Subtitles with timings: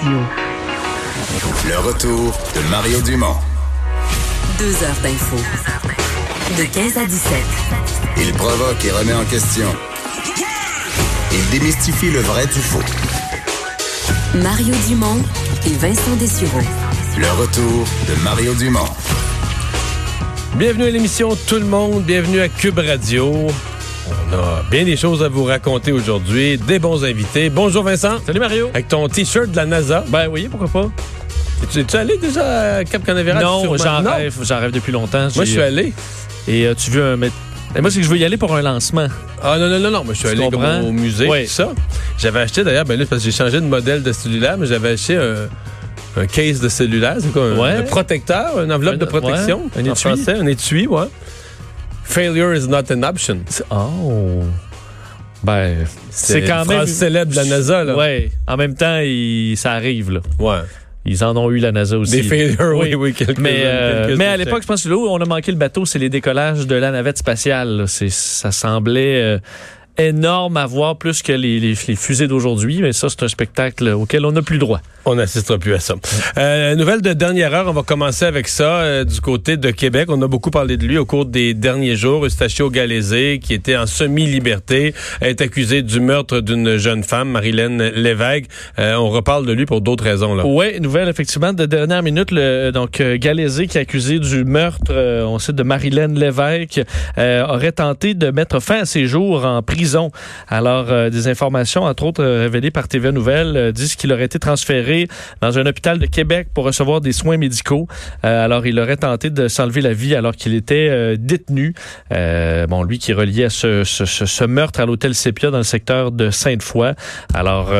[0.00, 0.18] Radio.
[1.66, 3.34] Le retour de Mario Dumont.
[4.58, 5.36] Deux heures d'info.
[6.56, 7.32] De 15 à 17.
[8.18, 9.66] Il provoque et remet en question.
[11.32, 12.82] Il démystifie le vrai du faux.
[14.34, 15.22] Mario Dumont
[15.66, 16.60] et Vincent Dessureau.
[17.16, 18.88] Le retour de Mario Dumont.
[20.54, 23.48] Bienvenue à l'émission Tout le monde, bienvenue à Cube Radio.
[24.32, 27.48] On a bien des choses à vous raconter aujourd'hui, des bons invités.
[27.50, 28.18] Bonjour Vincent.
[28.26, 28.68] Salut Mario.
[28.74, 30.04] Avec ton t-shirt de la NASA.
[30.08, 30.88] Ben oui, pourquoi pas.
[31.76, 33.42] Es-tu allé déjà à Cap Canaveral?
[33.42, 35.28] non, j'en rêve, j'en rêve depuis longtemps.
[35.34, 35.92] Moi, je suis allé.
[36.46, 37.22] Et euh, tu veux un...
[37.22, 39.08] et moi, c'est que je veux y aller pour un lancement.
[39.42, 40.04] Ah non, non, non, non.
[40.04, 41.44] Moi, je suis Tu allé comme au musée, Ouais.
[41.44, 41.70] tout ça.
[42.18, 44.90] J'avais acheté d'ailleurs, ben là, parce que j'ai changé de modèle de cellulaire, mais j'avais
[44.90, 47.16] acheté un, un case de cellulaire.
[47.20, 47.44] C'est quoi?
[47.44, 47.70] Un, Ouais.
[47.76, 49.64] un protecteur, une enveloppe Un- de protection.
[49.64, 50.00] ouais, un en étui.
[50.00, 51.06] français, un étui, ouais.
[52.08, 53.40] Failure is not an option.
[53.70, 54.42] Oh.
[55.44, 56.76] Ben, c'est quand une même...
[56.78, 57.96] phrase célèbre de la NASA, là.
[57.96, 58.30] Ouais.
[58.46, 60.20] En même temps, il- ça arrive, là.
[60.40, 60.60] Ouais.
[61.04, 62.12] Ils en ont eu, la NASA aussi.
[62.12, 64.46] Des failures, oui, oui, quelques Mais, euh, quelques mais à échecs.
[64.46, 66.74] l'époque, je pense que là où on a manqué le bateau, c'est les décollages de
[66.74, 67.84] la navette spatiale.
[67.86, 69.38] Ça semblait euh,
[69.98, 72.80] énorme à voir plus que les, les- les fusées d'aujourd'hui.
[72.82, 74.80] Mais ça, c'est un spectacle auquel on n'a plus droit.
[75.04, 75.94] On n'assistera plus à ça.
[76.36, 80.08] Euh, nouvelle de dernière heure, on va commencer avec ça euh, du côté de Québec.
[80.10, 82.26] On a beaucoup parlé de lui au cours des derniers jours.
[82.26, 88.46] Eustachio Galézé, qui était en semi-liberté, est accusé du meurtre d'une jeune femme, Marilyn Lévesque.
[88.78, 90.34] Euh, on reparle de lui pour d'autres raisons.
[90.34, 90.44] Là.
[90.46, 92.30] Oui, nouvelle effectivement de dernière minute.
[92.30, 96.82] Le, donc euh, Galézé qui est accusé du meurtre, euh, on sait de Marilyn Lévesque,
[97.16, 99.87] euh, aurait tenté de mettre fin à ses jours en prison.
[100.48, 104.24] Alors euh, des informations entre autres euh, révélées par TVA Nouvelles euh, disent qu'il aurait
[104.24, 105.08] été transféré
[105.40, 107.86] dans un hôpital de Québec pour recevoir des soins médicaux.
[108.22, 111.74] Alors il aurait tenté de s'enlever la vie alors qu'il était détenu.
[112.10, 116.30] Bon, lui qui est relié à ce, meurtre à l'hôtel Sépia dans le secteur de
[116.30, 116.94] Sainte-Foy.
[117.34, 117.72] Alors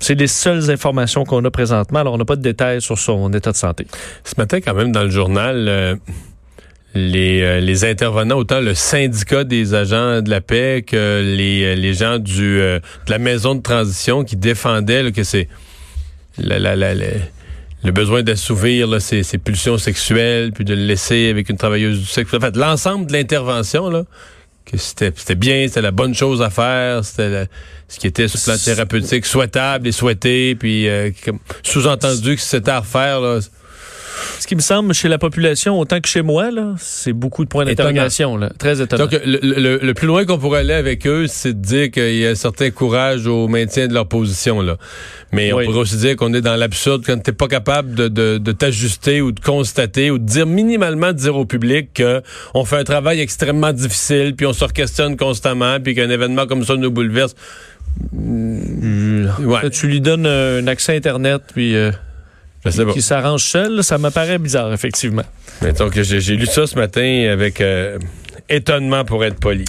[0.00, 2.00] c'est les seules informations qu'on a présentement.
[2.00, 3.86] Alors on n'a pas de détails sur son état de santé.
[4.24, 5.98] Ce matin, quand même, dans le journal,
[6.94, 11.74] les, euh, les intervenants, autant le syndicat des agents de la paix que les, euh,
[11.74, 15.48] les gens du, euh, de la maison de transition qui défendaient là, que c'est
[16.38, 16.94] la, la, la-
[17.84, 22.00] le besoin d'assouvir là, ses, ses pulsions sexuelles, puis de le laisser avec une travailleuse
[22.00, 22.34] du sexe.
[22.34, 24.04] En fait, l'ensemble de l'intervention, là,
[24.64, 27.46] que c'était c'était bien, c'était la bonne chose à faire, c'était la-
[27.86, 32.42] ce qui était sur le plan thérapeutique souhaitable et souhaité, puis euh, comme sous-entendu que
[32.42, 33.38] c'était à refaire, là,
[34.38, 37.48] Ce qui me semble chez la population autant que chez moi, là, c'est beaucoup de
[37.48, 38.38] points d'interrogation.
[38.58, 39.06] Très étonnant.
[39.06, 42.14] Donc, le, le- le plus loin qu'on pourrait aller avec eux, c'est de dire qu'il
[42.16, 44.60] y a un certain courage au maintien de leur position.
[44.62, 44.76] Là.
[45.32, 45.62] Mais Oui.
[45.62, 48.52] on pourrait aussi dire qu'on est dans l'absurde quand t'es pas capable de, de- de
[48.52, 52.22] t'ajuster ou de constater ou de dire minimalement de dire au public que
[52.54, 56.64] on fait un travail extrêmement difficile, puis on se questionne constamment, puis qu'un événement comme
[56.64, 57.34] ça nous bouleverse.
[58.12, 61.90] Ouais, Là, tu lui donnes un accès Internet puis euh,
[62.76, 62.92] pas.
[62.92, 65.24] qui s'arrange seul, ça me paraît bizarre, effectivement.
[65.94, 67.98] J'ai j'ai lu ça ce matin avec euh,
[68.48, 69.64] étonnement pour être poli.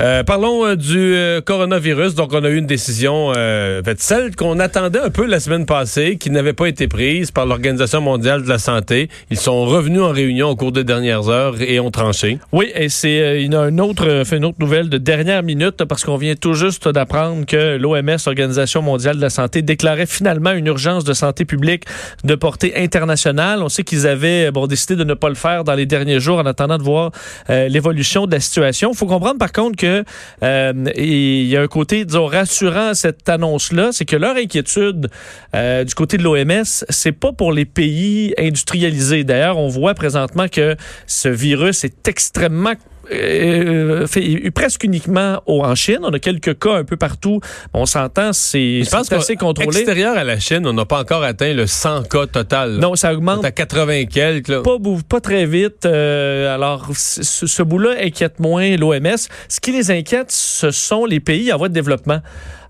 [0.00, 2.14] Euh, parlons euh, du euh, coronavirus.
[2.14, 6.16] Donc, on a eu une décision, euh, celle qu'on attendait un peu la semaine passée,
[6.18, 9.08] qui n'avait pas été prise par l'Organisation mondiale de la santé.
[9.30, 12.38] Ils sont revenus en réunion au cours des dernières heures et ont tranché.
[12.52, 16.04] Oui, et c'est euh, il un autre, euh, une autre nouvelle de dernière minute parce
[16.04, 20.66] qu'on vient tout juste d'apprendre que l'OMS, Organisation mondiale de la santé, déclarait finalement une
[20.66, 21.84] urgence de santé publique
[22.24, 23.62] de portée internationale.
[23.62, 26.20] On sait qu'ils avaient euh, bon décidé de ne pas le faire dans les derniers
[26.20, 27.12] jours en attendant de voir
[27.50, 28.90] euh, l'évolution de la situation.
[28.92, 32.94] Il faut comprendre par contre que euh, il y a un côté disons rassurant à
[32.94, 35.08] cette annonce-là, c'est que leur inquiétude
[35.54, 39.24] euh, du côté de l'OMS, c'est pas pour les pays industrialisés.
[39.24, 40.76] D'ailleurs, on voit présentement que
[41.06, 42.74] ce virus est extrêmement
[43.12, 45.98] euh, fait presque uniquement au- en Chine.
[46.02, 47.40] On a quelques cas un peu partout.
[47.72, 49.78] On s'entend, c'est Je pense c'est assez contrôlé.
[49.78, 52.72] Extérieur à la Chine, on n'a pas encore atteint le 100 cas total.
[52.74, 52.78] là.
[52.78, 54.48] Non, ça augmente à 80 quelques.
[54.48, 54.62] là.
[55.08, 55.86] pas, très vite.
[55.86, 59.16] Euh, alors, ce bout-là inquiète moins l'OMS.
[59.48, 62.20] Ce qui les inquiète, ce sont les pays en voie de développement.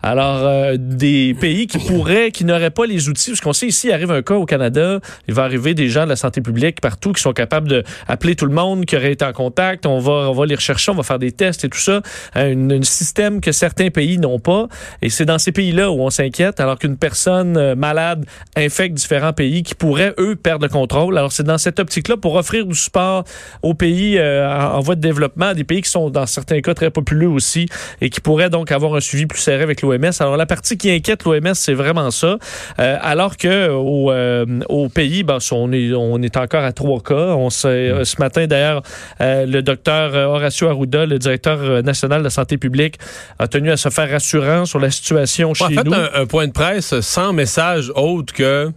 [0.07, 3.91] Alors, euh, des pays qui pourraient, qui n'auraient pas les outils, parce qu'on sait ici,
[3.91, 7.15] arrive un cas au Canada, il va arriver des gens de la santé publique partout
[7.15, 10.35] qui sont capables d'appeler tout le monde, qui auraient été en contact, on va, on
[10.35, 12.03] va les rechercher, on va faire des tests et tout ça.
[12.35, 14.69] Un, un système que certains pays n'ont pas.
[15.01, 18.27] Et c'est dans ces pays-là où on s'inquiète, alors qu'une personne euh, malade
[18.57, 21.17] infecte différents pays qui pourraient, eux, perdre le contrôle.
[21.17, 23.25] Alors, c'est dans cette optique-là pour offrir du support
[23.63, 26.75] aux pays euh, en, en voie de développement, des pays qui sont dans certains cas
[26.75, 27.71] très populeux aussi
[28.03, 29.94] et qui pourraient donc avoir un suivi plus serré avec l'OMS.
[30.21, 32.39] Alors, la partie qui inquiète l'OMS, c'est vraiment ça.
[32.79, 37.01] Euh, alors que au, euh, au pays, ben, on, est, on est encore à trois
[37.01, 37.15] cas.
[37.37, 38.83] On sait, euh, ce matin, d'ailleurs,
[39.21, 42.97] euh, le docteur Horacio Arruda, le directeur national de la santé publique,
[43.39, 45.95] a tenu à se faire rassurant sur la situation chez fait, nous.
[45.95, 48.71] un, un point de presse sans message autre que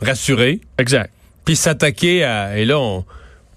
[0.00, 1.10] rassurer, Exact.
[1.44, 2.56] puis s'attaquer à...
[2.58, 3.04] Et là, on-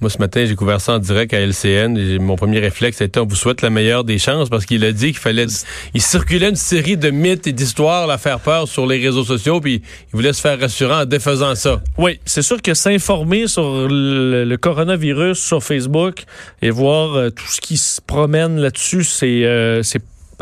[0.02, 2.20] moi, ce matin, j'ai couvert ça en direct à LCN.
[2.20, 4.92] mon premier réflexe a été on vous souhaite la meilleure des chances parce qu'il a
[4.92, 5.46] dit qu'il fallait...
[5.94, 9.62] Il circulait une série de mythes et d'histoires à faire peur sur les réseaux sociaux,
[9.62, 11.82] puis il voulait se faire rassurant en défaisant ça.
[12.00, 16.24] Oui, c'est sûr que s'informer sur le, coronavirus sur Facebook
[16.62, 19.84] et voir euh, tout ce qui se promène là-dessus, c'est euh,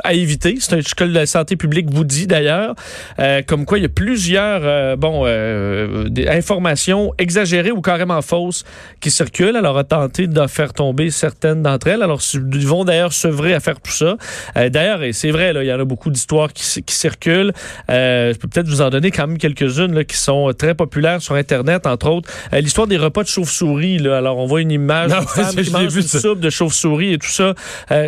[0.03, 0.57] à éviter.
[0.59, 2.75] C'est ce que la santé publique vous dit d'ailleurs,
[3.19, 8.21] Euh, comme quoi il y a plusieurs euh, bon euh, des informations exagérées ou carrément
[8.21, 8.63] fausses
[8.99, 9.55] qui circulent.
[9.55, 12.01] Alors a tenté de faire tomber certaines d'entre elles.
[12.01, 14.17] Alors ils vont d'ailleurs sevrer à faire tout ça.
[14.55, 17.53] D'ailleurs, et c'est vrai, là, il y en a beaucoup d'histoires qui, qui circulent.
[17.87, 21.85] Je peux peut-être vous en donner quand même quelques-unes qui sont très populaires sur Internet,
[21.87, 22.29] entre autres.
[22.53, 23.99] L'histoire des repas de chauve-souris.
[24.07, 27.17] Alors, on voit une image Non, d'une femme qui mange une soupe de chauve-souris et
[27.17, 27.53] tout ça.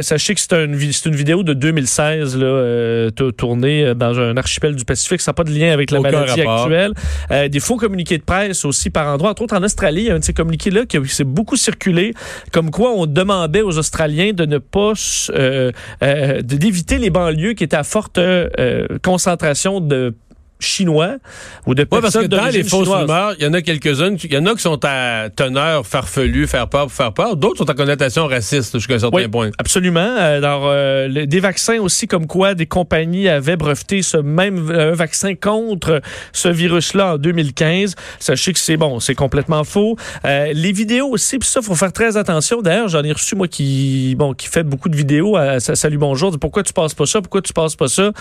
[0.01, 4.37] Sachez que c'est une, une vidéo de 2016 là, euh, t- tournée euh, dans un
[4.37, 5.21] archipel du Pacifique.
[5.21, 6.61] Ça n'a pas de lien avec la Aucun maladie rapport.
[6.63, 6.93] actuelle.
[7.31, 9.31] Euh, des faux communiqués de presse aussi par endroits.
[9.31, 12.13] Entre autres, en Australie, il y a un de ces communiqués-là qui s'est beaucoup circulé,
[12.51, 14.93] comme quoi on demandait aux Australiens de ne pas
[15.31, 15.71] euh,
[16.41, 18.19] d'éviter les banlieues qui étaient à forte
[19.03, 20.13] concentration de
[20.61, 21.15] Chinois
[21.65, 23.01] ou de Oui, parce que personnes dans les fausses chinoise.
[23.01, 24.17] rumeurs, il y en a quelques-unes.
[24.23, 27.35] Il y en a qui sont à teneur farfelu, faire peur pour faire peur.
[27.35, 29.49] D'autres sont à connotation raciste jusqu'à un certain Oui, point.
[29.57, 29.99] absolument.
[30.01, 34.93] Euh, Alors, euh, des vaccins aussi, comme quoi des compagnies avaient breveté ce même euh,
[34.93, 36.01] vaccin contre
[36.33, 37.95] ce virus-là en 2015.
[38.19, 39.95] Sachez que c'est bon, c'est complètement faux.
[40.25, 42.61] Euh, les vidéos aussi, puis ça, faut faire très attention.
[42.61, 45.35] D'ailleurs, j'en ai reçu moi qui, bon, qui fait beaucoup de vidéos.
[45.35, 46.37] À, sa- Salut bonjour.
[46.39, 47.21] Pourquoi tu passes pas ça?
[47.21, 48.11] Pourquoi tu passes pas ça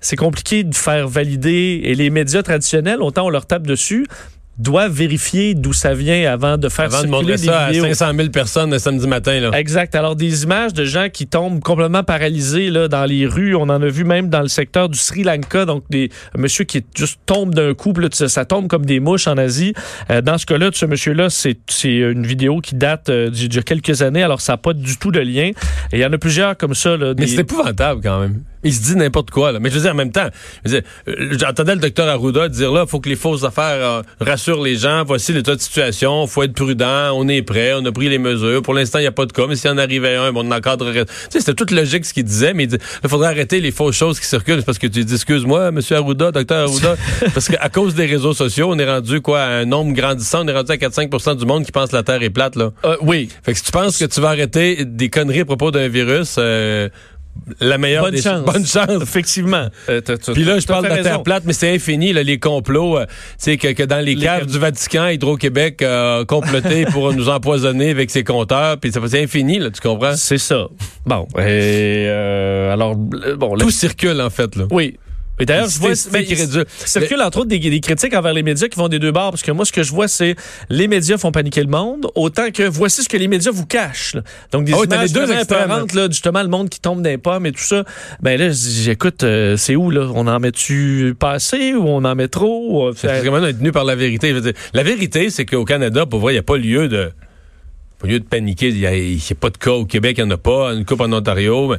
[0.00, 1.80] C'est compliqué de faire valider.
[1.84, 4.06] Et les médias traditionnels, autant on leur tape dessus
[4.58, 7.84] doivent vérifier d'où ça vient avant de faire Avant de circuler montrer des ça vidéos.
[7.84, 9.40] à 500 000 personnes le samedi matin.
[9.40, 9.50] Là.
[9.58, 9.94] Exact.
[9.94, 13.56] Alors, des images de gens qui tombent complètement paralysés là, dans les rues.
[13.56, 15.64] On en a vu même dans le secteur du Sri Lanka.
[15.64, 17.92] Donc, des monsieur qui juste tombe d'un coup.
[17.94, 19.74] là, ça tombe comme des mouches en Asie.
[20.10, 23.58] Euh, dans ce cas-là, de ce monsieur-là, c'est une vidéo qui date euh, d'il y
[23.58, 24.22] a quelques années.
[24.22, 25.50] Alors, ça n'a pas du tout de lien.
[25.92, 26.96] Et il y en a plusieurs comme ça.
[26.96, 28.42] Là, Mais c'est épouvantable quand même.
[28.64, 29.52] Il se dit n'importe quoi.
[29.52, 29.60] Là.
[29.60, 30.28] Mais je veux dire, en même temps,
[30.66, 30.80] euh,
[31.38, 34.76] j'entendais le docteur Arruda dire là, il faut que les fausses affaires euh, rassurent les
[34.76, 35.04] gens.
[35.04, 36.26] Voici l'état de situation.
[36.26, 37.12] faut être prudent.
[37.14, 37.72] On est prêt.
[37.74, 38.62] On a pris les mesures.
[38.62, 39.46] Pour l'instant, il n'y a pas de cas.
[39.46, 41.04] Mais s'il y en arrivait un, bon, on encadrerait.
[41.04, 42.54] Tu sais, c'était toute logique ce qu'il disait.
[42.54, 44.60] Mais il dit, il faudrait arrêter les fausses choses qui circulent.
[44.60, 46.96] C'est parce que tu dis, excuse-moi, monsieur Arruda, docteur Arruda.
[47.34, 50.44] parce qu'à cause des réseaux sociaux, on est rendu quoi, à un nombre grandissant.
[50.44, 52.56] On est rendu à 4-5% du monde qui pense que la Terre est plate.
[52.56, 52.70] Là.
[52.84, 53.28] Euh, oui.
[53.42, 56.36] Fait que si tu penses que tu vas arrêter des conneries à propos d'un virus,
[56.38, 56.88] euh,
[57.60, 58.44] la meilleure Bonne des chance.
[58.52, 59.02] bonne chance.
[59.02, 59.68] Effectivement.
[59.88, 60.00] Euh,
[60.32, 62.98] Puis là, je parle de la Terre plate, mais c'est infini, là, les complots.
[62.98, 67.12] euh, tu sais, que, que dans les, Les caves du Vatican, Hydro-Québec a comploté pour
[67.12, 68.78] nous empoisonner avec ses compteurs.
[68.78, 70.16] Puis ça c'est infini, là, tu comprends?
[70.16, 70.66] C'est ça.
[71.06, 71.26] Bon.
[71.38, 73.54] Et, euh, alors, euh, bon.
[73.54, 74.56] là- Tout circule, en fait.
[74.56, 74.64] Là.
[74.70, 74.98] oui.
[75.40, 78.68] Et d'ailleurs, je vois, mais il circule entre autres des, des critiques envers les médias
[78.68, 80.36] qui vont des deux bords, parce que moi, ce que je vois, c'est
[80.70, 84.14] les médias font paniquer le monde, autant que voici ce que les médias vous cachent.
[84.14, 84.22] là.
[84.52, 87.62] Donc, des t'as images deux là, justement, le monde qui tombe les pommes et tout
[87.62, 87.84] ça.
[88.20, 90.08] Ben là, je dis, écoute, euh, c'est où, là?
[90.14, 92.92] On en met-tu pas assez ou on en met trop?
[92.94, 94.30] C'est vraiment tenu par la vérité.
[94.30, 96.88] Je veux dire, la vérité, c'est qu'au Canada, pour vrai, il n'y a pas lieu
[96.88, 97.10] de
[97.98, 98.68] pas lieu de paniquer.
[98.68, 100.72] Il n'y a, a pas de cas au Québec, il n'y en a pas.
[100.74, 101.68] Une coupe en Ontario.
[101.68, 101.76] Mais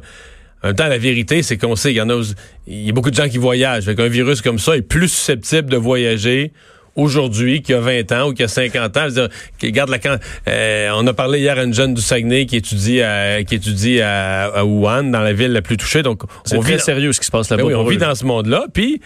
[0.66, 2.20] en même temps, la vérité, c'est qu'on sait qu'il y en a.
[2.66, 3.84] Il y a beaucoup de gens qui voyagent.
[3.86, 6.54] Fait qu'un virus comme ça est plus susceptible de voyager
[6.96, 9.08] aujourd'hui qu'il y a 20 ans ou qu'il y a 50 ans.
[9.10, 9.30] Dire,
[9.62, 10.00] regarde la
[10.48, 14.02] euh, on a parlé hier à une jeune du Saguenay qui étudie à, qui étudie
[14.02, 16.02] à, à Wuhan, dans la ville la plus touchée.
[16.02, 17.62] Donc, on vit, sérieux ce qui se passe là-bas.
[17.62, 18.66] ben oui, on vit dans ce monde-là.
[18.74, 19.02] Puis,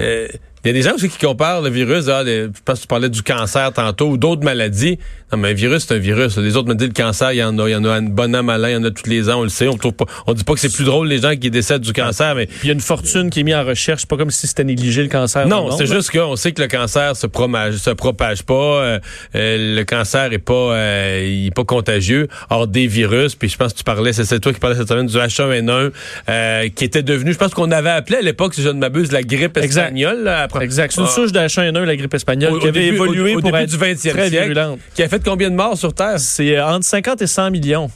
[0.00, 0.26] euh,
[0.64, 2.88] Il y a des gens aussi qui comparent le virus, ah, je pense que tu
[2.88, 4.98] parlais du cancer tantôt ou d'autres maladies.
[5.30, 6.38] Non, mais un virus, c'est un virus.
[6.38, 8.02] Les autres me disent le cancer, il y en a, il y en a un
[8.02, 9.68] bon an, malin, il y en a tous les ans, on le sait.
[9.68, 11.92] On trouve pas, on dit pas que c'est plus drôle les gens qui décèdent du
[11.92, 14.02] cancer, mais il y a une fortune qui est mise en recherche.
[14.02, 15.46] C'est pas comme si c'était négligé le cancer.
[15.46, 18.54] non, c'est juste qu'on sait que le cancer se propage, se propage pas.
[18.54, 18.98] euh,
[19.34, 22.28] euh, le cancer est pas, euh, il est pas contagieux.
[22.48, 25.06] Or des virus, puis je pense que tu parlais, c'est toi qui parlais cette semaine
[25.06, 25.90] du H1N1,
[26.28, 29.12] euh, qui était devenu, je pense qu'on avait appelé à l'époque, si je ne m'abuse,
[29.12, 30.22] la grippe espagnole.
[30.24, 30.92] là, après- Exact.
[30.92, 31.10] C'est une Ah.
[31.10, 33.62] souche de H1N1, la grippe espagnole, Au- qui au avait début- évolué au- pour début
[33.62, 34.48] être du 20e très siècle.
[34.52, 34.78] virulente.
[34.94, 36.18] Qui a fait combien de morts sur Terre?
[36.18, 37.90] C'est euh, entre 50 et 100 millions.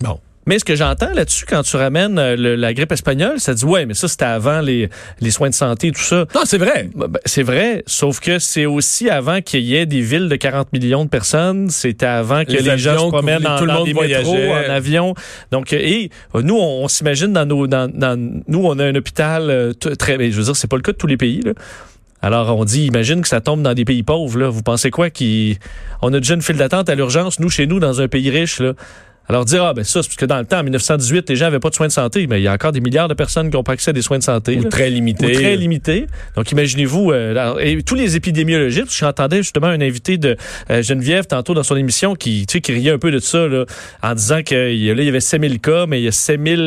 [0.00, 0.18] Bon.
[0.46, 3.64] Mais ce que j'entends là-dessus, quand tu ramènes euh, le- la grippe espagnole, ça dit
[3.64, 4.90] ouais, mais ça c'était avant les,
[5.22, 6.26] les soins de santé et tout ça.
[6.34, 6.90] Non, c'est vrai.
[6.94, 10.70] Ben, c'est vrai, sauf que c'est aussi avant qu'il y ait des villes de 40
[10.74, 11.70] millions de personnes.
[11.70, 14.70] C'était avant que Les les, gens se promènent en, tout le monde des métros, en
[14.70, 15.14] avion.
[15.50, 18.94] Donc, euh, et nous, on, on s'imagine dans nos, dans, dans- nous, on a un
[18.96, 21.40] hôpital euh, très, je veux dire, c'est pas le cas de tous les pays.
[21.42, 21.52] Là.
[22.24, 24.38] Alors, on dit, imagine que ça tombe dans des pays pauvres.
[24.38, 24.48] Là.
[24.48, 25.10] Vous pensez quoi?
[25.10, 25.58] Qui,
[26.00, 28.60] on a déjà une file d'attente à l'urgence, nous, chez nous, dans un pays riche.
[28.60, 28.72] Là.
[29.28, 31.46] Alors dire, ah ben ça, c'est parce que dans le temps, en 1918, les gens
[31.46, 33.48] n'avaient pas de soins de santé, mais il y a encore des milliards de personnes
[33.48, 34.58] qui n'ont pas accès à des soins de santé.
[34.58, 34.68] Ou là.
[34.68, 35.26] très limité.
[35.26, 36.06] Ou très limité.
[36.36, 40.36] Donc, imaginez-vous, euh, et tous les épidémiologistes, j'entendais justement un invité de
[40.70, 43.46] euh, Geneviève tantôt dans son émission qui, tu sais, qui riait un peu de ça,
[43.48, 43.64] là,
[44.02, 46.60] en disant que là, il y avait 7000 cas, mais il y a 7000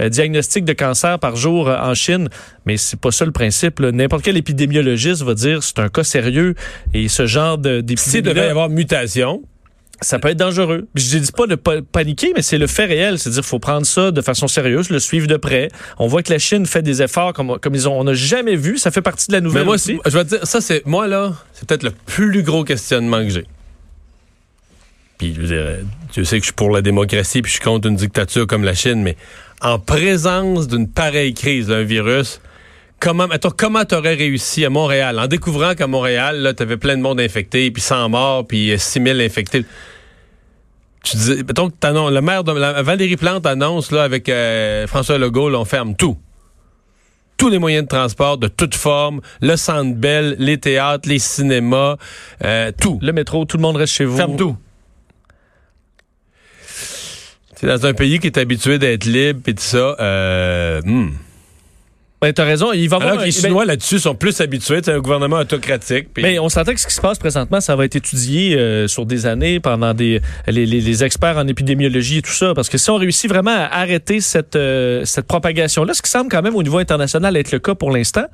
[0.00, 2.28] euh, diagnostics de cancer par jour en Chine.
[2.66, 3.80] Mais c'est pas ça le principe.
[3.80, 6.54] N'importe quel épidémiologiste va dire c'est un cas sérieux
[6.92, 9.42] et ce genre de- S'il devait y d'épidémie avoir mutation,
[10.04, 10.86] ça peut être dangereux.
[10.94, 13.18] Je dis pas de paniquer, mais c'est le fait réel.
[13.18, 15.68] C'est-à-dire qu'il faut prendre ça de façon sérieuse, le suivre de près.
[15.98, 18.56] On voit que la Chine fait des efforts comme, comme ils ont, on n'a jamais
[18.56, 18.78] vu.
[18.78, 19.98] Ça fait partie de la nouvelle Mais moi, aussi.
[20.04, 23.22] c'est- je vais te dire, ça, c'est, moi, là, c'est peut-être le plus gros questionnement
[23.24, 23.46] que j'ai.
[25.18, 25.82] Puis, je veux dire, euh,
[26.12, 28.64] tu sais que je suis pour la démocratie, puis je suis contre une dictature comme
[28.64, 29.16] la Chine, mais
[29.60, 32.40] en présence d'une pareille crise, d'un virus,
[32.98, 37.02] comment, attends, comment t'aurais réussi à Montréal, en découvrant qu'à Montréal, là, t'avais plein de
[37.02, 39.64] monde infecté, puis 100 morts, puis euh, 6000 infectés.
[41.04, 45.18] Tu mettons que t'annonces- le maire de la- Valérie Plante annonce, là, avec euh, François
[45.18, 46.16] Legault, là, on ferme tout
[47.36, 51.96] tous les moyens de transport de toute forme, le centre belle, les théâtres, les cinémas,
[52.44, 52.98] euh, tout.
[53.02, 54.16] Le métro, tout le monde reste chez vous.
[54.16, 54.56] Ferme tout.
[57.56, 59.96] C'est dans un pays qui est habitué d'être libre et tout ça.
[60.00, 61.10] Euh, hmm.
[62.24, 62.72] Ben, t'as raison.
[62.72, 65.36] Il va avoir Alors que les ben, Chinois là-dessus sont plus habitués, c'est un gouvernement
[65.36, 66.08] autocratique.
[66.16, 69.04] Mais on s'entend que ce qui se passe présentement, ça va être étudié euh, sur
[69.04, 72.54] des années pendant des les, les- les experts en épidémiologie et tout ça.
[72.54, 76.30] Parce que si on réussit vraiment à arrêter cette, euh, cette propagation-là, ce qui semble
[76.30, 78.24] quand même au niveau international être le cas pour l'instant,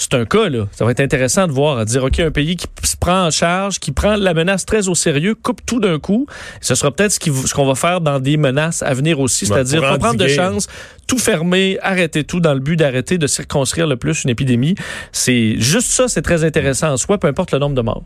[0.00, 0.66] c'est un cas, là.
[0.72, 3.30] Ça va être intéressant de voir, à dire, OK, un pays qui se prend en
[3.30, 6.26] charge, qui prend la menace très au sérieux, coupe tout d'un coup.
[6.62, 9.82] Ce sera peut-être ce qu'on va faire dans des menaces à venir aussi, Ouais, c'est-à-dire
[9.82, 10.68] pas prendre de chance,
[11.06, 14.74] tout fermer, arrêter tout dans le but d'arrêter de circonscrire le plus une épidémie.
[15.12, 18.04] C'est juste ça, c'est très intéressant en soi, peu importe le nombre de morts.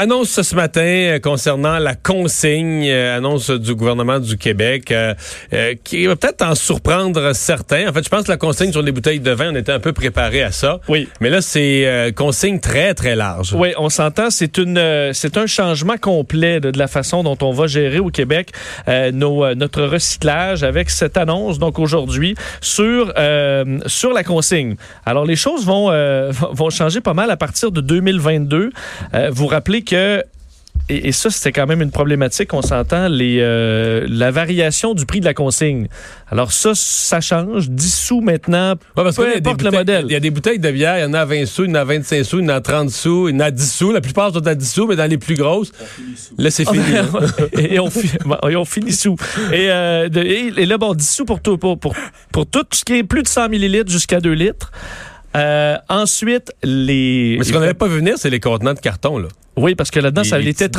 [0.00, 5.12] Annonce ce matin euh, concernant la consigne, euh, annonce du gouvernement du Québec, euh,
[5.52, 7.88] euh, qui va peut-être en surprendre certains.
[7.88, 9.80] En fait, je pense que la consigne sur les bouteilles de vin, on était un
[9.80, 10.78] peu préparé à ça.
[10.86, 11.08] Oui.
[11.20, 13.54] Mais là, c'est euh, consigne très, très large.
[13.54, 14.30] Oui, on s'entend.
[14.30, 17.98] C'est une, euh, c'est un changement complet de, de la façon dont on va gérer
[17.98, 18.52] au Québec
[18.86, 24.76] euh, nos, euh, notre recyclage avec cette annonce donc aujourd'hui sur euh, sur la consigne.
[25.04, 28.70] Alors les choses vont euh, vont changer pas mal à partir de 2022.
[29.14, 30.22] Euh, vous rappelez que
[30.90, 35.04] et, et ça, c'était quand même une problématique, on s'entend, les, euh, la variation du
[35.04, 35.86] prix de la consigne.
[36.30, 37.68] Alors ça, ça change.
[37.68, 39.78] 10 sous maintenant, Ouais, parce peu que là, il y a des importe le bouteilles-
[39.80, 40.04] modèle.
[40.08, 41.70] Il y a des bouteilles de bière, il y en a à 20 sous, il
[41.70, 43.36] y en a à 25 sous, il y en a à 30 sous, il y
[43.36, 43.92] en a à 10 sous.
[43.92, 45.72] La plupart sont à 10 sous, mais dans les plus grosses,
[46.38, 46.92] là, c'est fini.
[46.92, 47.04] là.
[47.58, 49.16] et, on, fi- bon, et on finit sous.
[49.52, 51.94] Et, euh, de- et, et là, bon, 10 sous pour tout, pour, pour,
[52.32, 54.70] pour tout ce qui est plus de 100 millilitres jusqu'à 2 litres.
[55.36, 57.36] Euh, ensuite, les.
[57.38, 59.18] Mais ce qu'on n'avait pas vu venir, c'est les contenants de carton.
[59.18, 59.28] Là.
[59.60, 60.72] Oui, parce que là-dedans, ça Les- petites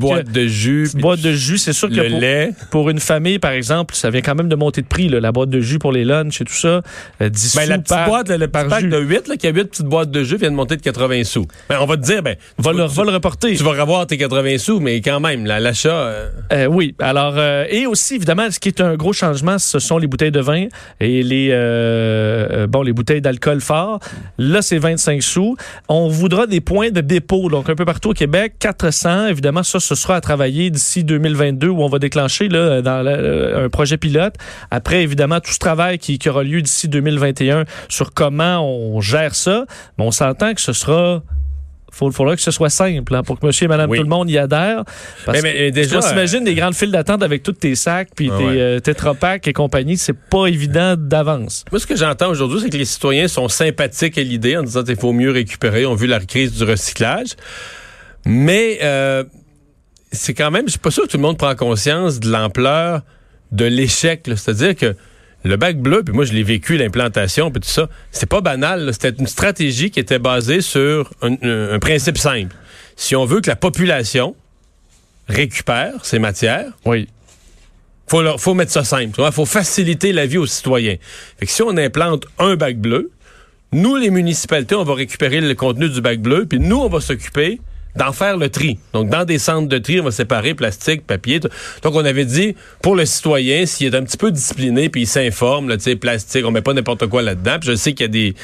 [0.00, 1.58] boîtes de jus, boîtes de jus.
[1.58, 2.50] C'est sûr que pour, lait.
[2.70, 5.32] pour une famille, par exemple, ça vient quand même de monter de prix, là, la
[5.32, 6.80] boîte de jus pour les lunchs et tout ça.
[7.20, 8.88] Euh, 10 Ben, sous la petite par, boîte, le, par pack jus.
[8.88, 11.24] de 8, là, qui a 8 petites boîtes de jus, vient de monter de 80
[11.24, 11.46] sous.
[11.68, 13.54] Ben, on va te dire, ben, Va tu, le, va le reporter.
[13.56, 15.88] tu vas revoir tes 80 sous, mais quand même, l'achat.
[15.90, 19.78] euh, Euh, oui, alors euh, et aussi évidemment, ce qui est un gros changement, ce
[19.78, 20.66] sont les bouteilles de vin
[21.00, 21.48] et les
[22.68, 23.98] bon les bouteilles d'alcool fort.
[24.38, 25.56] Là, c'est 25 sous.
[25.88, 29.26] On voudra des points de dépôt, donc un peu partout Québec, 400.
[29.28, 33.66] Évidemment, ça, ce sera à travailler d'ici 2022 où on va déclencher là dans euh,
[33.66, 34.34] un projet pilote.
[34.70, 39.34] Après, évidemment, tout ce travail qui, qui aura lieu d'ici 2021 sur comment on gère
[39.34, 39.66] ça,
[39.98, 41.22] mais on s'entend que ce sera
[42.02, 43.98] Il faudra que ce soit simple hein, pour que monsieur et madame Oui.
[43.98, 44.82] tout le monde y adhère.
[45.24, 48.30] Parce Mais- mais, déjà, on s'imagine des grandes files d'attente avec tous tes sacs, puis
[48.32, 48.60] Ah tes ouais.
[48.60, 49.96] euh, et compagnie.
[49.96, 51.64] C'est pas évident d'avance.
[51.70, 54.82] Moi, ce que j'entends aujourd'hui, c'est que les citoyens sont sympathiques à l'idée en disant
[54.82, 55.86] qu'il faut mieux récupérer.
[55.86, 57.36] On vu la crise du recyclage.
[58.26, 59.24] Mais euh,
[60.12, 63.02] c'est quand même, je suis pas sûr que tout le monde prend conscience de l'ampleur
[63.52, 64.22] de l'échec.
[64.26, 64.96] C'est-à-dire que
[65.44, 68.90] le bac bleu, puis moi je l'ai vécu, l'implantation, puis tout ça, c'est pas banal.
[68.92, 72.54] C'était une stratégie qui était basée sur un principe simple.
[72.96, 74.34] Si on veut que la population
[75.28, 77.08] récupère ces matières, Oui.
[78.06, 79.20] faut, leur- faut mettre ça simple.
[79.22, 80.96] Il faut faciliter la vie aux citoyens.
[81.38, 83.10] Fait que si on implante un bac bleu,
[83.72, 87.00] nous, les municipalités, on va récupérer le contenu du bac bleu, puis nous, on va
[87.00, 87.60] s'occuper
[87.96, 88.78] d'en faire le tri.
[88.92, 91.40] Donc, dans des centres de tri, on va séparer plastique, papier.
[91.40, 95.06] Donc, on avait dit, pour le citoyen, s'il est un petit peu discipliné, puis il
[95.06, 97.58] s'informe, tu sais, plastique, on met pas n'importe quoi là-dedans.
[97.60, 98.34] Puis je sais qu'il y a des,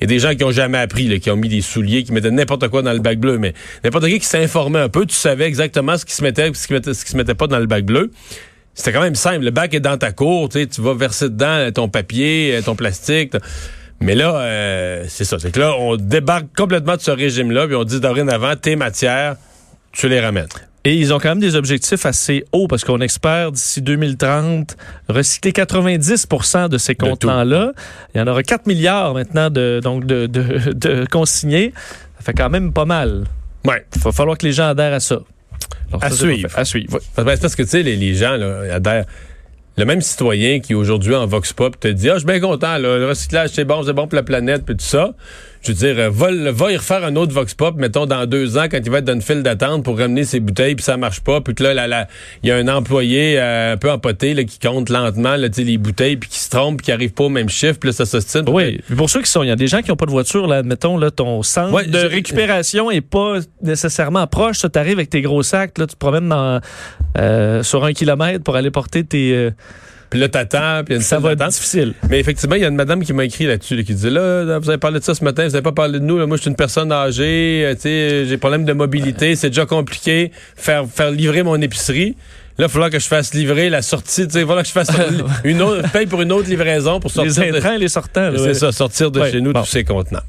[0.00, 2.02] il y a des gens qui ont jamais appris, là, qui ont mis des souliers,
[2.04, 5.06] qui mettaient n'importe quoi dans le bac bleu, mais n'importe qui qui s'informait un peu,
[5.06, 7.46] tu savais exactement ce qui se mettait, ce qui mettait, ce qui se mettait pas
[7.46, 8.10] dans le bac bleu.
[8.74, 9.44] C'était quand même simple.
[9.44, 13.32] Le bac est dans ta cour, tu vas verser dedans ton papier, euh, ton plastique.
[14.00, 15.38] Mais là, euh, c'est ça.
[15.38, 19.36] C'est que là, on débarque complètement de ce régime-là, puis on dit dorénavant, tes matières,
[19.92, 20.48] tu les ramènes.
[20.86, 24.76] Et ils ont quand même des objectifs assez hauts parce qu'on espère d'ici 2030
[25.08, 27.72] recycler 90% de ces contenants-là.
[28.14, 31.72] Il y en aura 4 milliards maintenant de, donc de, de, de consignés.
[32.18, 33.24] Ça fait quand même pas mal.
[33.64, 33.86] Ouais.
[33.96, 35.20] Il va falloir que les gens adhèrent à ça.
[35.88, 36.50] Alors, À ça, suivre.
[36.54, 36.98] À suivre.
[36.98, 37.00] oui.
[37.14, 39.06] Parce parce que, tu sais, les, les gens, là, adhèrent.
[39.76, 42.78] Le même citoyen qui aujourd'hui en Vox Pop te dit Ah, je suis bien content,
[42.78, 45.14] là, le recyclage, c'est bon, c'est bon pour la planète, puis tout ça.
[45.64, 48.66] Je veux dire, euh, va, y refaire un autre Vox Pop, mettons, dans deux ans,
[48.70, 51.20] quand il va être dans une file d'attente pour ramener ses bouteilles, puis ça marche
[51.20, 52.06] pas, puis que là, là, là,
[52.42, 55.78] il y a un employé euh, un peu empoté là, qui compte lentement là, les
[55.78, 58.04] bouteilles, puis qui se trompe, puis qui arrive pas au même chiffre, puis là, ça
[58.04, 58.44] s'ostine.
[58.48, 60.10] Oui, puis pour ceux qui sont, il y a des gens qui n'ont pas de
[60.10, 64.58] voiture, là, admettons, là, ton centre Ouais, de récupération est pas nécessairement proche.
[64.60, 66.60] Tu arrives avec tes gros sacs, là, tu te promènes dans,
[67.16, 69.32] euh, sur un kilomètre pour aller porter tes.
[69.32, 69.50] euh,
[70.14, 71.92] Puis là, t'attends, puis il y a une ça va être difficile.
[72.08, 74.60] Mais effectivement, il y a une madame qui m'a écrit là-dessus, là, qui dit là,
[74.60, 76.18] vous avez parlé de ça ce matin, vous n'avez pas parlé de nous.
[76.18, 76.26] là.
[76.26, 79.66] moi, je suis une personne âgée, euh, tu sais, j'ai problème de mobilité, c'est déjà
[79.66, 82.14] compliqué faire faire livrer mon épicerie.
[82.56, 84.62] Là, il va falloir que je fasse livrer la sortie, tu sais, il va falloir
[84.62, 84.90] que je fasse
[85.44, 88.30] une autre, paye pour une autre livraison pour sortir Les de- intrants et les sortants.
[88.36, 88.54] c'est ouais.
[88.54, 89.62] ça, sortir de Ouais, chez nous bon.
[89.62, 90.20] tous ces contenants.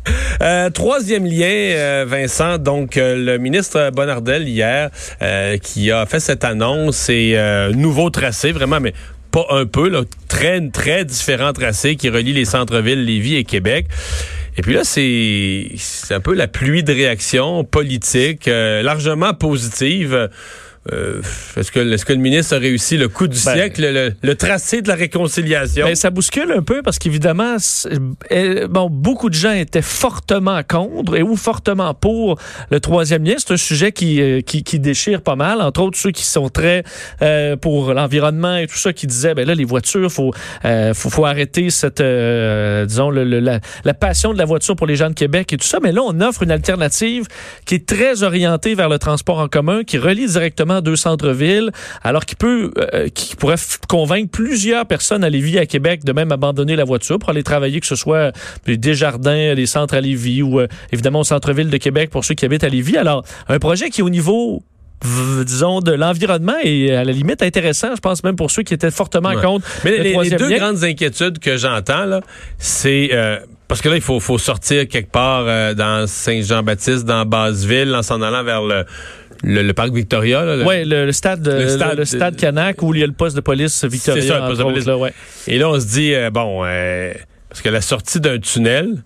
[0.42, 4.90] Euh, troisième lien, euh, Vincent, donc euh, le ministre Bonardel hier
[5.22, 8.94] euh, qui a fait cette annonce et euh, nouveau tracé, vraiment, mais
[9.36, 13.88] pas un peu, là, très, très différent tracé qui relie les centres-villes Lévis et Québec.
[14.58, 20.30] Et puis là, c'est un peu la pluie de réactions politiques, euh, largement positives.
[20.92, 21.22] Euh,
[21.58, 24.36] est-ce que, est-ce que le ministre a réussi le coup du Ben, siècle, le, le
[24.36, 25.86] tracé de la réconciliation?
[25.88, 27.56] Ben, ça bouscule un peu parce qu'évidemment,
[28.70, 33.36] bon, beaucoup de gens étaient fortement contre et ou fortement pour le troisième lien.
[33.38, 36.50] C'est un sujet qui, euh, qui, qui déchire pas mal, entre autres ceux qui sont
[36.50, 36.84] très
[37.22, 40.34] euh, pour l'environnement et tout ça, qui disaient, ben là, les voitures, faut,
[40.66, 44.76] euh, faut, faut arrêter cette, euh, disons, le- le- la, la passion de la voiture
[44.76, 45.80] pour les gens de Québec et tout ça.
[45.82, 47.26] Mais là, on offre une alternative
[47.66, 51.72] qui est très orientée vers le transport en commun, qui relie directement deux centres-villes,
[52.04, 53.56] alors qui peut, euh, qui pourrait
[53.88, 57.80] convaincre plusieurs personnes à Lévis, à Québec, de même abandonner la voiture pour aller travailler,
[57.80, 58.32] que ce soit
[58.66, 62.36] des Desjardins, des centres à Lévis ou euh, évidemment au centre-ville de Québec pour ceux
[62.36, 62.98] qui habitent à Lévis.
[62.98, 64.64] Alors, un projet qui est au niveau
[65.46, 68.90] disons de l'environnement et à la limite intéressant je pense même pour ceux qui étaient
[68.92, 69.42] fortement Ouais.
[69.42, 70.58] contre Mais le les- les, deux lien.
[70.58, 72.22] grandes inquiétudes que j'entends,
[72.58, 73.10] c'est...
[73.12, 77.94] euh, parce que là, il faut, faut sortir quelque part euh, dans Saint-Jean-Baptiste, dans Basseville,
[77.96, 78.86] en s'en allant vers le,
[79.46, 80.44] le, le parc Victoria.
[80.44, 83.08] Là, le- Ouais, le, le stade, Le stade- le stade Canac où il y a
[83.08, 84.22] le poste de police Victoria.
[84.22, 84.86] C'est ça, le poste de police.
[84.86, 85.14] là, ouais.
[85.48, 87.14] Et là, on se dit, euh, bon, euh,
[87.50, 89.04] parce que la sortie d'un tunnel,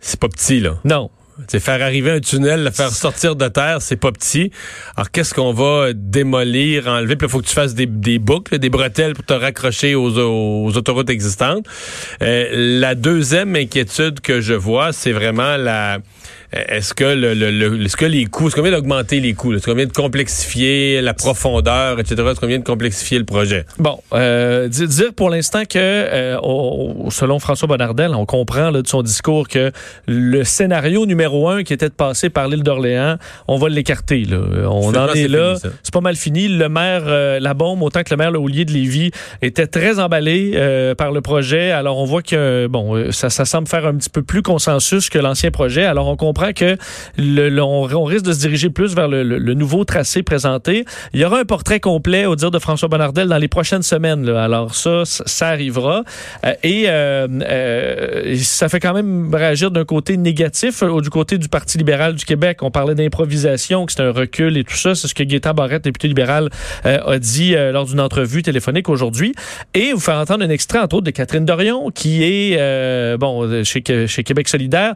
[0.00, 0.76] c'est pas petit, là.
[0.84, 1.10] Non.
[1.48, 4.52] C'est faire arriver un tunnel, le faire sortir de terre, c'est pas petit.
[4.96, 7.16] Alors, qu'est-ce qu'on va démolir, enlever?
[7.16, 10.16] Puis il faut que tu fasses des, des boucles, des bretelles pour te raccrocher aux,
[10.16, 11.66] aux autoroutes existantes.
[12.22, 12.46] Euh,
[12.80, 15.98] la deuxième inquiétude que je vois, c'est vraiment la...
[16.54, 19.54] Est-ce que, le, le- le- est-ce que les coûts, est-ce qu'on vient d'augmenter les coûts?
[19.54, 22.22] Est-ce qu'on vient de complexifier la profondeur, etc.?
[22.30, 23.64] Est-ce qu'on vient de complexifier le projet?
[23.78, 28.82] Bon, euh, di- dire pour l'instant que, euh, on- selon François Bonnardel, on comprend là,
[28.82, 29.72] de son discours que
[30.06, 33.16] le scénario numéro un qui était de passer par l'île d'Orléans,
[33.48, 34.24] on va l'écarter.
[34.24, 34.38] là.
[34.70, 35.54] On en est là.
[35.82, 36.46] C'est pas mal fini.
[36.48, 39.10] Le maire euh, Labaume, autant que le maire Laulier de Lévis,
[39.42, 41.70] était très emballé euh, par le projet.
[41.72, 45.08] Alors on voit que bon, euh, ça, ça semble faire un petit peu plus consensus
[45.10, 45.84] que l'ancien projet.
[45.84, 46.76] Alors on comprend comprend que
[47.16, 50.84] le, on, risque de se diriger plus vers le, nouveau tracé présenté.
[51.12, 54.28] Il y aura un portrait complet, au dire de François Bonnardel, dans les prochaines semaines.
[54.28, 56.02] Alors ça, ça arrivera.
[56.44, 60.82] Euh, et euh, euh, ça fait quand même réagir d'un côté négatif.
[60.82, 64.56] Euh, Du côté du Parti libéral du Québec, on parlait d'improvisation, que c'est un recul
[64.56, 64.94] et tout ça.
[64.94, 66.50] C'est ce que Gaétan Barrette, député libéral,
[66.84, 69.34] a dit lors d'une entrevue téléphonique aujourd'hui.
[69.74, 73.82] Et vous faire entendre un extrait, entre autres, de Catherine Dorion, qui est, bon, chez,
[73.82, 74.94] Québec solidaire,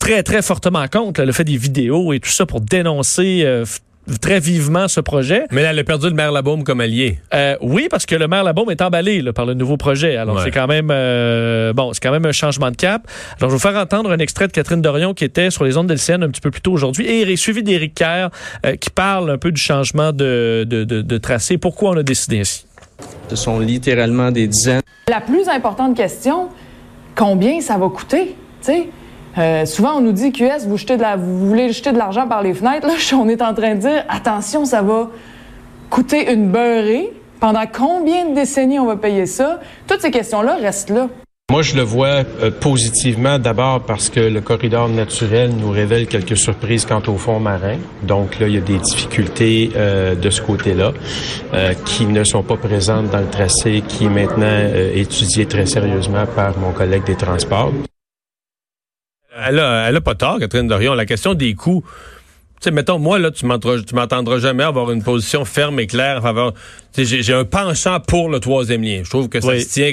[0.00, 1.20] très, très fortement contre.
[1.20, 3.64] là, le fait des vidéos et tout ça pour dénoncer euh,
[4.20, 5.44] très vivement ce projet.
[5.50, 7.18] Mais là, elle a perdu le maire Labaume comme allié.
[7.32, 10.16] Euh, oui, parce que le maire Labaume est emballé là, par le nouveau projet.
[10.16, 10.42] Alors, Ouais.
[10.44, 13.02] c'est quand même euh, bon, c'est quand même un changement de cap.
[13.38, 15.76] Alors, je vais vous faire entendre un extrait de Catherine Dorion qui était sur les
[15.78, 18.28] ondes d'LCN un petit peu plus tôt aujourd'hui et il est suivi d'Éric Kerr
[18.66, 21.56] euh, qui parle un peu du changement de, de, de, de tracé.
[21.56, 22.66] Pourquoi on a décidé ainsi?
[23.30, 26.48] Ce sont littéralement des dizaines La plus importante question,
[27.16, 28.36] combien ça va coûter?
[28.62, 28.88] Tu sais,
[29.36, 32.28] euh, souvent on nous dit QS, vous, jetez de la, vous voulez jeter de l'argent
[32.28, 32.86] par les fenêtres.
[32.86, 35.10] Là, on est en train de dire, attention, ça va
[35.90, 37.12] coûter une beurrée.
[37.40, 39.60] Pendant combien de décennies on va payer ça?
[39.86, 41.08] Toutes ces questions-là restent là.
[41.50, 46.38] Moi, je le vois euh, positivement d'abord parce que le corridor naturel nous révèle quelques
[46.38, 47.76] surprises quant au fond marin.
[48.02, 50.92] Donc là, il y a des difficultés euh, de ce côté-là
[51.84, 56.56] qui ne sont pas présentes dans le tracé qui est maintenant étudié très sérieusement par
[56.58, 57.72] mon collègue des transports.
[59.46, 60.94] Elle a, elle a pas tort, Catherine Dorion.
[60.94, 61.84] La question des coûts.
[62.60, 66.22] Tu sais, mettons, moi, là, tu m'entendras, jamais avoir une position ferme et claire en
[66.22, 66.54] faveur.
[66.96, 69.00] J'ai, un penchant pour le troisième lien.
[69.04, 69.60] Je trouve que ça Oui.
[69.62, 69.92] se tient.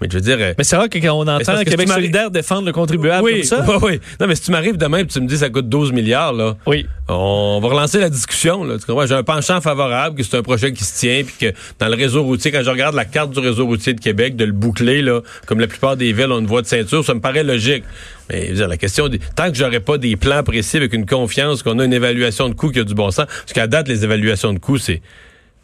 [0.00, 0.36] Mais je veux dire.
[0.38, 3.32] euh, Mais c'est rare que quand on entend que Québec solidaire défendre le contribuable oui,
[3.40, 3.64] comme ça.
[3.66, 4.00] oui, oui.
[4.20, 6.34] Non, mais si tu m'arrives demain et tu me dis que ça coûte 12 milliards,
[6.34, 6.86] là, Oui.
[7.08, 8.62] on va relancer la discussion.
[8.64, 8.74] Là?
[9.06, 11.94] J'ai un penchant favorable, que c'est un projet qui se tient, puis que dans le
[11.94, 15.00] réseau routier, quand je regarde la carte du réseau routier de Québec, de le boucler,
[15.00, 17.84] là, comme la plupart des villes ont une voie de ceinture, ça me paraît logique.
[18.30, 21.78] Mais dire, la question, tant que j'aurais pas des plans précis avec une confiance, qu'on
[21.78, 24.52] a une évaluation de coût qui a du bon sens, parce qu'à date, les évaluations
[24.52, 25.02] de coûts, c'est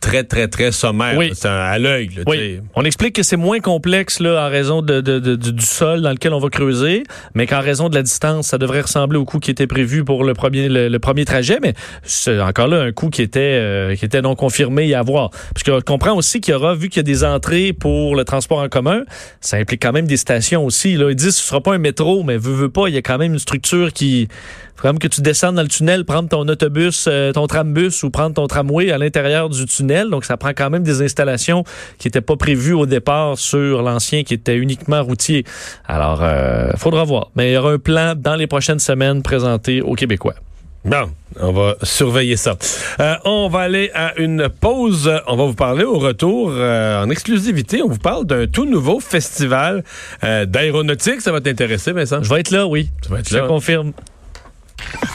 [0.01, 1.17] très, très, très sommaire.
[1.17, 1.31] Oui.
[1.35, 2.09] C'est un- à l'œil.
[2.27, 2.61] Oui.
[2.75, 6.11] On explique que c'est moins complexe là, en raison de, de- de- du, sol dans
[6.11, 7.03] lequel on va creuser,
[7.35, 10.25] mais qu'en raison de la distance, ça devrait ressembler au coût qui était prévu pour
[10.25, 11.59] le premier, le, le premier trajet.
[11.63, 15.31] Mais c'est encore là un coût qui était, euh, qui était non confirmé à voir.
[15.55, 18.25] Parce qu'on comprend aussi qu'il y aura, vu qu'il y a des entrées pour le
[18.25, 19.03] transport en commun,
[19.41, 20.97] ça implique quand même des stations aussi.
[20.97, 21.11] Là.
[21.11, 23.03] Ils disent que ce sera pas un métro, mais veut, veut pas, il y a
[23.03, 24.29] quand même une structure qui...
[24.77, 28.03] Faut quand même que tu descendes dans le tunnel, prendre ton autobus, euh, ton trambus
[28.03, 30.11] ou prendre ton tramway à l'intérieur du tunnel.
[30.11, 31.65] Donc, ça prend quand même des installations
[31.99, 35.45] qui n'étaient pas prévues au départ sur l'ancien qui était uniquement routier.
[35.87, 37.31] Alors, euh, faudra voir.
[37.37, 40.35] Mais il y aura un plan dans les prochaines semaines présenté aux Québécois.
[40.83, 42.57] Bon, on va surveiller ça.
[43.01, 45.13] Euh, on va aller à une pause.
[45.27, 47.83] On va vous parler au retour euh, en exclusivité.
[47.83, 49.85] On vous parle d'un tout nouveau festival
[50.25, 51.21] euh, d'aéronautique.
[51.21, 52.23] Ça va t'intéresser, Vincent?
[52.23, 52.89] Je vais être là, oui.
[53.03, 53.47] Tu vas être Je là.
[53.47, 53.93] confirme.